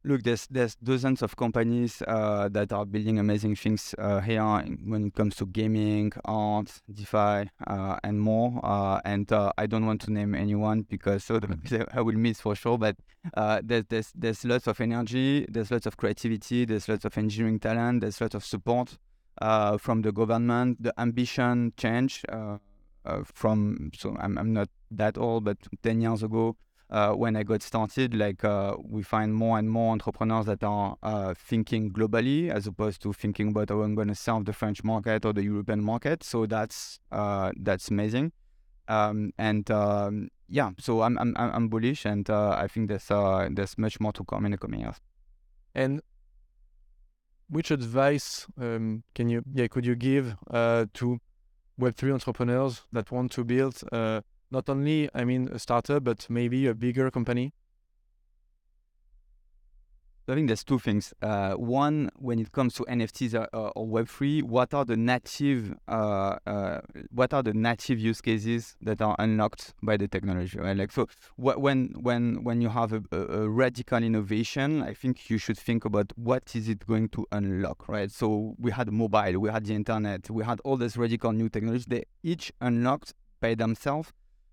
Look, 0.05 0.25
there's 0.25 0.49
there's 0.49 0.75
dozens 0.75 1.23
of 1.23 1.37
companies 1.37 2.02
uh, 2.09 2.49
that 2.49 2.73
are 2.73 2.85
building 2.85 3.21
amazing 3.21 3.55
things 3.55 3.95
uh, 3.99 4.19
here 4.21 4.43
when 4.43 5.07
it 5.07 5.14
comes 5.14 5.37
to 5.37 5.47
gaming, 5.47 6.12
art, 6.25 6.83
DeFi, 6.93 7.49
uh, 7.69 7.97
and 8.02 8.21
more. 8.21 8.59
Uh, 8.64 9.00
and 9.05 9.31
uh, 9.33 9.52
I 9.57 9.67
don't 9.67 9.87
want 9.87 10.00
to 10.02 10.12
name 10.12 10.35
anyone 10.35 10.83
because 10.91 11.23
so 11.23 11.38
I 11.93 12.00
will 12.00 12.17
miss 12.17 12.41
for 12.41 12.57
sure. 12.57 12.79
But 12.79 12.97
uh, 13.35 13.61
there's 13.62 13.85
there's 13.88 14.12
there's 14.17 14.45
lots 14.45 14.67
of 14.67 14.81
energy, 14.81 15.47
there's 15.49 15.71
lots 15.71 15.87
of 15.87 15.97
creativity, 15.97 16.64
there's 16.64 16.88
lots 16.88 17.05
of 17.05 17.17
engineering 17.17 17.61
talent, 17.61 18.00
there's 18.00 18.21
lots 18.21 18.35
of 18.35 18.45
support 18.45 18.99
from 19.79 20.02
the 20.02 20.11
government. 20.11 20.83
The 20.83 20.93
ambition 20.99 21.75
change 21.76 22.25
from 23.25 23.93
so 23.95 24.17
I'm 24.19 24.37
I'm 24.37 24.52
not 24.52 24.69
that 24.91 25.17
old, 25.17 25.45
but 25.45 25.59
ten 25.81 26.00
years 26.00 26.25
ago 26.25 26.57
uh, 26.92 27.12
when 27.12 27.37
I 27.37 27.42
got 27.42 27.62
started, 27.62 28.12
like 28.12 28.44
uh, 28.44 28.76
we 28.84 29.02
find 29.02 29.34
more 29.34 29.58
and 29.58 29.70
more 29.70 29.92
entrepreneurs 29.92 30.44
that 30.44 30.62
are 30.62 30.96
uh, 31.02 31.32
thinking 31.34 31.90
globally 31.90 32.50
as 32.50 32.66
opposed 32.66 33.00
to 33.02 33.14
thinking 33.14 33.49
about 33.49 33.70
how 33.70 33.80
I'm 33.80 33.94
going 33.94 34.08
to 34.08 34.14
serve 34.14 34.44
the 34.44 34.52
French 34.52 34.84
market 34.84 35.25
or 35.25 35.32
the 35.32 35.42
European 35.42 35.82
market. 35.82 36.22
So 36.22 36.44
that's 36.44 37.00
uh, 37.11 37.52
that's 37.58 37.88
amazing. 37.88 38.32
Um, 38.88 39.32
and 39.38 39.70
um, 39.70 40.28
yeah, 40.49 40.72
so 40.78 41.00
I'm 41.00 41.16
I'm 41.18 41.34
I'm 41.38 41.68
bullish, 41.68 42.04
and 42.04 42.28
uh, 42.28 42.56
I 42.58 42.68
think 42.68 42.90
there's 42.90 43.11
uh, 43.11 43.49
there's 43.50 43.78
much 43.78 43.99
more 43.99 44.12
to 44.12 44.25
come 44.25 44.44
in 44.44 44.52
the 44.52 44.58
coming 44.58 44.80
years. 44.80 44.96
And 45.75 46.02
which 47.49 47.70
advice 47.70 48.46
um, 48.61 49.02
can 49.14 49.30
you 49.30 49.42
yeah 49.54 49.66
could 49.66 49.87
you 49.87 49.94
give 49.94 50.37
to 50.50 51.18
Web 51.78 51.96
three 51.96 52.12
entrepreneurs 52.12 52.82
that 52.92 53.11
want 53.11 53.32
to 53.32 53.44
build 53.44 53.82
not 54.52 54.68
only, 54.68 55.09
I 55.14 55.25
mean, 55.25 55.49
a 55.50 55.59
startup, 55.59 56.04
but 56.04 56.28
maybe 56.28 56.66
a 56.66 56.75
bigger 56.75 57.11
company? 57.11 57.52
I 60.28 60.35
think 60.35 60.47
there's 60.47 60.62
two 60.62 60.78
things. 60.78 61.12
Uh, 61.21 61.54
one, 61.54 62.09
when 62.14 62.38
it 62.38 62.52
comes 62.52 62.75
to 62.75 62.85
NFTs 62.85 63.35
or, 63.35 63.49
or 63.75 63.87
Web3, 63.87 64.44
what 64.44 64.73
are 64.73 64.85
the 64.85 64.97
native 64.97 65.75
uh, 65.88 66.37
uh, 66.47 66.80
what 67.11 67.35
are 67.35 67.42
the 67.42 67.52
native 67.52 67.99
use 67.99 68.21
cases 68.21 68.76
that 68.82 69.02
are 69.02 69.16
unlocked 69.18 69.75
by 69.82 69.97
the 69.97 70.06
technology? 70.06 70.59
Right? 70.61 70.76
Like 70.76 70.92
so, 70.92 71.09
wh- 71.37 71.59
when 71.59 71.94
when 72.00 72.44
when 72.44 72.61
you 72.61 72.68
have 72.68 72.92
a, 72.92 73.02
a, 73.12 73.49
radical 73.49 73.99
innovation, 73.99 74.80
I 74.82 74.94
think 74.94 75.28
you 75.28 75.38
should 75.38 75.59
think 75.59 75.85
about 75.85 76.12
what 76.16 76.54
is 76.54 76.68
it 76.68 76.87
going 76.87 77.09
to 77.11 77.26
unlock, 77.32 77.88
right? 77.88 78.11
So 78.11 78.54
we 78.59 78.71
had 78.71 78.92
mobile, 78.92 79.40
we 79.40 79.50
had 79.50 79.66
the 79.66 79.75
internet, 79.75 80.30
we 80.30 80.44
had 80.44 80.61
all 80.61 80.76
these 80.76 80.97
radical 80.97 81.32
new 81.32 81.49
technologies. 81.49 81.87
They 81.87 82.04
each 82.23 82.52
unlocked 82.61 83.12
by 83.40 83.56
themselves 83.56 84.12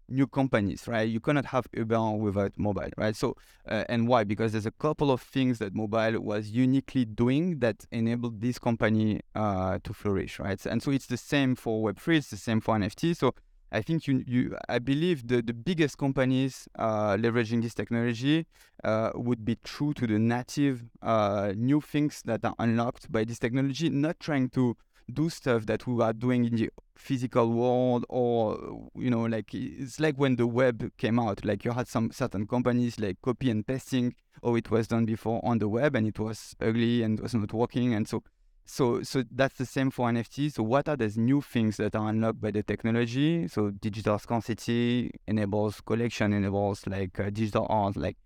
new 0.10 0.28
companies, 0.28 0.88
right? 0.88 1.08
You 1.08 1.20
cannot 1.20 1.46
have 1.46 1.68
Uber 1.74 2.12
without 2.12 2.54
mobile, 2.58 2.90
right? 2.98 3.16
So, 3.16 3.36
uh, 3.68 3.84
and 3.90 4.08
why? 4.08 4.24
Because 4.24 4.52
there's 4.52 4.66
a 4.66 4.72
couple 4.72 5.12
of 5.12 5.22
things 5.22 5.60
that 5.60 5.76
mobile 5.76 6.20
was 6.20 6.50
uniquely 6.50 7.06
doing 7.06 7.60
that 7.60 7.86
enabled 7.92 8.42
this 8.42 8.60
company 8.60 9.22
uh, 9.36 9.80
to 9.84 9.94
flourish, 9.94 10.40
right? 10.40 10.64
And 10.66 10.82
so 10.82 10.92
it's 10.92 11.08
the 11.08 11.18
same 11.18 11.56
for 11.56 11.92
Web3, 11.92 12.18
it's 12.18 12.30
the 12.30 12.38
same 12.38 12.62
for 12.62 12.76
NFT. 12.76 13.16
So 13.16 13.34
I 13.72 13.82
think 13.82 14.08
you, 14.08 14.24
you 14.26 14.58
I 14.68 14.80
believe 14.80 15.28
the, 15.28 15.42
the 15.42 15.54
biggest 15.54 15.98
companies 15.98 16.68
uh, 16.78 17.16
leveraging 17.16 17.62
this 17.62 17.76
technology 17.76 18.48
uh, 18.84 19.12
would 19.14 19.46
be 19.46 19.58
true 19.64 19.94
to 19.94 20.08
the 20.08 20.18
native 20.18 20.84
uh, 21.02 21.54
new 21.56 21.82
things 21.82 22.24
that 22.26 22.44
are 22.44 22.56
unlocked 22.58 23.12
by 23.12 23.24
this 23.24 23.38
technology, 23.38 23.90
not 23.90 24.20
trying 24.20 24.50
to 24.50 24.76
do 25.10 25.30
stuff 25.30 25.66
that 25.66 25.86
we 25.88 26.02
are 26.04 26.14
doing 26.14 26.46
in 26.46 26.56
the 26.56 26.70
physical 26.96 27.50
world 27.50 28.06
or 28.10 28.90
you 28.96 29.10
know 29.10 29.22
like 29.22 29.54
it's 29.54 30.00
like 30.00 30.16
when 30.18 30.36
the 30.36 30.46
web 30.46 30.92
came 30.98 31.20
out 31.20 31.46
like 31.46 31.64
you 31.64 31.72
had 31.72 31.88
some 31.88 32.12
certain 32.12 32.46
companies 32.46 33.00
like 33.00 33.18
copy 33.22 33.50
and 33.50 33.66
pasting 33.66 34.14
or 34.42 34.58
it 34.58 34.70
was 34.70 34.88
done 34.88 35.06
before 35.06 35.40
on 35.44 35.60
the 35.60 35.68
web 35.68 35.96
and 35.96 36.06
it 36.06 36.20
was 36.20 36.56
ugly 36.62 37.02
and 37.02 37.20
was 37.20 37.34
not 37.34 37.54
working 37.54 37.94
and 37.94 38.08
so 38.08 38.22
so 38.66 39.02
so 39.02 39.24
that's 39.32 39.58
the 39.58 39.66
same 39.66 39.90
for 39.90 40.10
nft 40.12 40.54
so 40.54 40.62
what 40.62 40.88
are 40.88 40.96
these 40.96 41.18
new 41.18 41.42
things 41.42 41.78
that 41.78 41.96
are 41.96 42.10
unlocked 42.10 42.40
by 42.40 42.52
the 42.52 42.62
technology? 42.62 43.48
So 43.48 43.72
digital 43.72 44.20
scarcity 44.20 45.10
enables 45.26 45.82
collection 45.82 46.34
enables 46.34 46.86
like 46.86 47.20
uh, 47.20 47.32
digital 47.32 47.66
art 47.68 47.98
like 47.98 48.18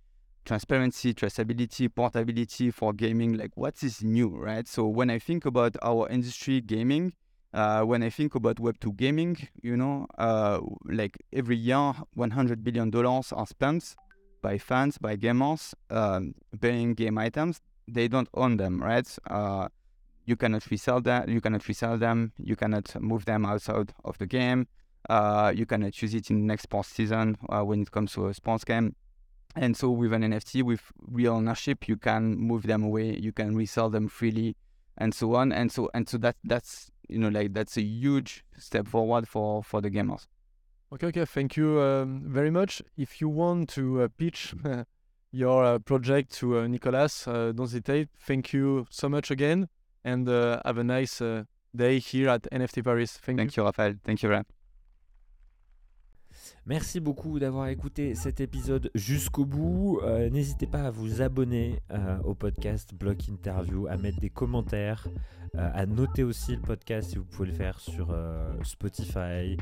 transparency, 0.45 1.13
traceability, 1.13 1.93
portability 1.93 2.71
for 2.71 2.93
gaming. 2.93 3.37
Like, 3.37 3.51
what 3.55 3.81
is 3.83 4.03
new, 4.03 4.29
right? 4.29 4.67
So 4.67 4.87
when 4.87 5.09
I 5.09 5.19
think 5.19 5.45
about 5.45 5.75
our 5.81 6.09
industry, 6.09 6.61
gaming, 6.61 7.13
uh, 7.53 7.83
when 7.83 8.01
I 8.03 8.09
think 8.09 8.35
about 8.35 8.57
Web2 8.57 8.97
gaming, 8.97 9.37
you 9.61 9.77
know, 9.77 10.07
uh, 10.17 10.59
like 10.85 11.17
every 11.31 11.55
year, 11.55 11.93
100 12.13 12.63
billion 12.63 12.89
dollars 12.89 13.31
are 13.31 13.45
spent 13.45 13.95
by 14.41 14.57
fans, 14.57 14.97
by 14.97 15.15
gamers, 15.15 15.73
um, 15.89 16.33
buying 16.59 16.93
game 16.93 17.17
items. 17.17 17.61
They 17.87 18.07
don't 18.07 18.29
own 18.33 18.57
them, 18.57 18.81
right? 18.81 19.07
Uh, 19.29 19.67
you 20.25 20.35
cannot 20.35 20.69
resell 20.71 21.01
that. 21.01 21.29
You 21.29 21.41
cannot 21.41 21.67
resell 21.67 21.97
them. 21.97 22.33
You 22.37 22.55
cannot 22.55 22.99
move 23.01 23.25
them 23.25 23.45
outside 23.45 23.93
of 24.03 24.17
the 24.17 24.25
game. 24.25 24.67
Uh, 25.09 25.51
you 25.53 25.65
cannot 25.65 26.01
use 26.01 26.13
it 26.13 26.29
in 26.29 26.39
the 26.39 26.45
next 26.45 26.63
sports 26.63 26.89
season 26.89 27.37
uh, 27.49 27.61
when 27.61 27.81
it 27.81 27.91
comes 27.91 28.13
to 28.13 28.27
a 28.27 28.33
sports 28.33 28.63
game. 28.63 28.95
And 29.55 29.77
so 29.77 29.91
with 29.91 30.13
an 30.13 30.23
NFT, 30.23 30.63
with 30.63 30.81
real 30.99 31.33
ownership, 31.33 31.87
you 31.87 31.97
can 31.97 32.37
move 32.37 32.63
them 32.63 32.83
away, 32.83 33.17
you 33.17 33.31
can 33.31 33.55
resell 33.55 33.89
them 33.89 34.07
freely, 34.07 34.55
and 34.97 35.13
so 35.13 35.35
on. 35.35 35.51
And 35.51 35.71
so 35.71 35.89
and 35.93 36.09
so 36.09 36.17
that 36.19 36.35
that's 36.43 36.91
you 37.07 37.19
know 37.19 37.29
like 37.29 37.53
that's 37.53 37.77
a 37.77 37.81
huge 37.81 38.43
step 38.57 38.87
forward 38.87 39.27
for 39.27 39.63
for 39.63 39.81
the 39.81 39.91
gamers. 39.91 40.27
Okay, 40.93 41.07
okay. 41.07 41.25
Thank 41.25 41.57
you 41.57 41.81
um, 41.81 42.23
very 42.25 42.51
much. 42.51 42.81
If 42.97 43.19
you 43.19 43.29
want 43.29 43.69
to 43.69 44.03
uh, 44.03 44.07
pitch 44.15 44.53
your 45.31 45.63
uh, 45.63 45.79
project 45.79 46.31
to 46.33 46.59
uh, 46.59 46.67
Nicolas, 46.67 47.27
uh, 47.27 47.51
don't 47.51 47.65
hesitate. 47.65 48.09
Thank 48.19 48.53
you 48.53 48.85
so 48.89 49.09
much 49.09 49.31
again, 49.31 49.69
and 50.03 50.29
uh, 50.29 50.61
have 50.65 50.77
a 50.77 50.83
nice 50.83 51.21
uh, 51.21 51.43
day 51.75 51.99
here 51.99 52.29
at 52.29 52.43
NFT 52.51 52.83
Paris. 52.83 53.17
Thank, 53.17 53.39
Thank 53.39 53.57
you, 53.57 53.63
Raphaël. 53.63 53.99
Thank 54.03 54.21
you, 54.23 54.29
Raph. 54.29 54.45
Merci 56.65 57.01
beaucoup 57.01 57.39
d'avoir 57.39 57.67
écouté 57.67 58.15
cet 58.15 58.39
épisode 58.39 58.89
jusqu'au 58.95 59.45
bout. 59.45 59.99
Euh, 60.03 60.29
N'hésitez 60.29 60.65
pas 60.65 60.83
à 60.83 60.91
vous 60.91 61.21
abonner 61.21 61.81
euh, 61.91 62.17
au 62.23 62.35
podcast 62.35 62.93
Block 62.93 63.27
Interview, 63.27 63.87
à 63.87 63.97
mettre 63.97 64.21
des 64.21 64.29
commentaires, 64.29 65.05
euh, 65.57 65.69
à 65.73 65.85
noter 65.85 66.23
aussi 66.23 66.55
le 66.55 66.61
podcast 66.61 67.09
si 67.09 67.17
vous 67.17 67.25
pouvez 67.25 67.49
le 67.49 67.53
faire 67.53 67.81
sur 67.81 68.15
Spotify, 68.63 69.57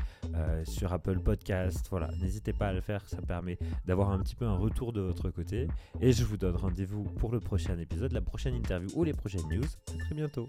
sur 0.62 0.92
Apple 0.92 1.18
Podcast. 1.18 1.88
Voilà, 1.90 2.08
n'hésitez 2.20 2.52
pas 2.52 2.68
à 2.68 2.72
le 2.72 2.80
faire, 2.80 3.04
ça 3.08 3.20
permet 3.20 3.58
d'avoir 3.84 4.10
un 4.10 4.20
petit 4.20 4.36
peu 4.36 4.44
un 4.44 4.56
retour 4.56 4.92
de 4.92 5.00
votre 5.00 5.30
côté. 5.30 5.66
Et 6.00 6.12
je 6.12 6.24
vous 6.24 6.36
donne 6.36 6.54
rendez-vous 6.54 7.02
pour 7.02 7.32
le 7.32 7.40
prochain 7.40 7.76
épisode, 7.78 8.12
la 8.12 8.20
prochaine 8.20 8.54
interview 8.54 8.88
ou 8.94 9.02
les 9.02 9.12
prochaines 9.12 9.48
news. 9.50 9.64
À 9.92 10.04
très 10.04 10.14
bientôt. 10.14 10.48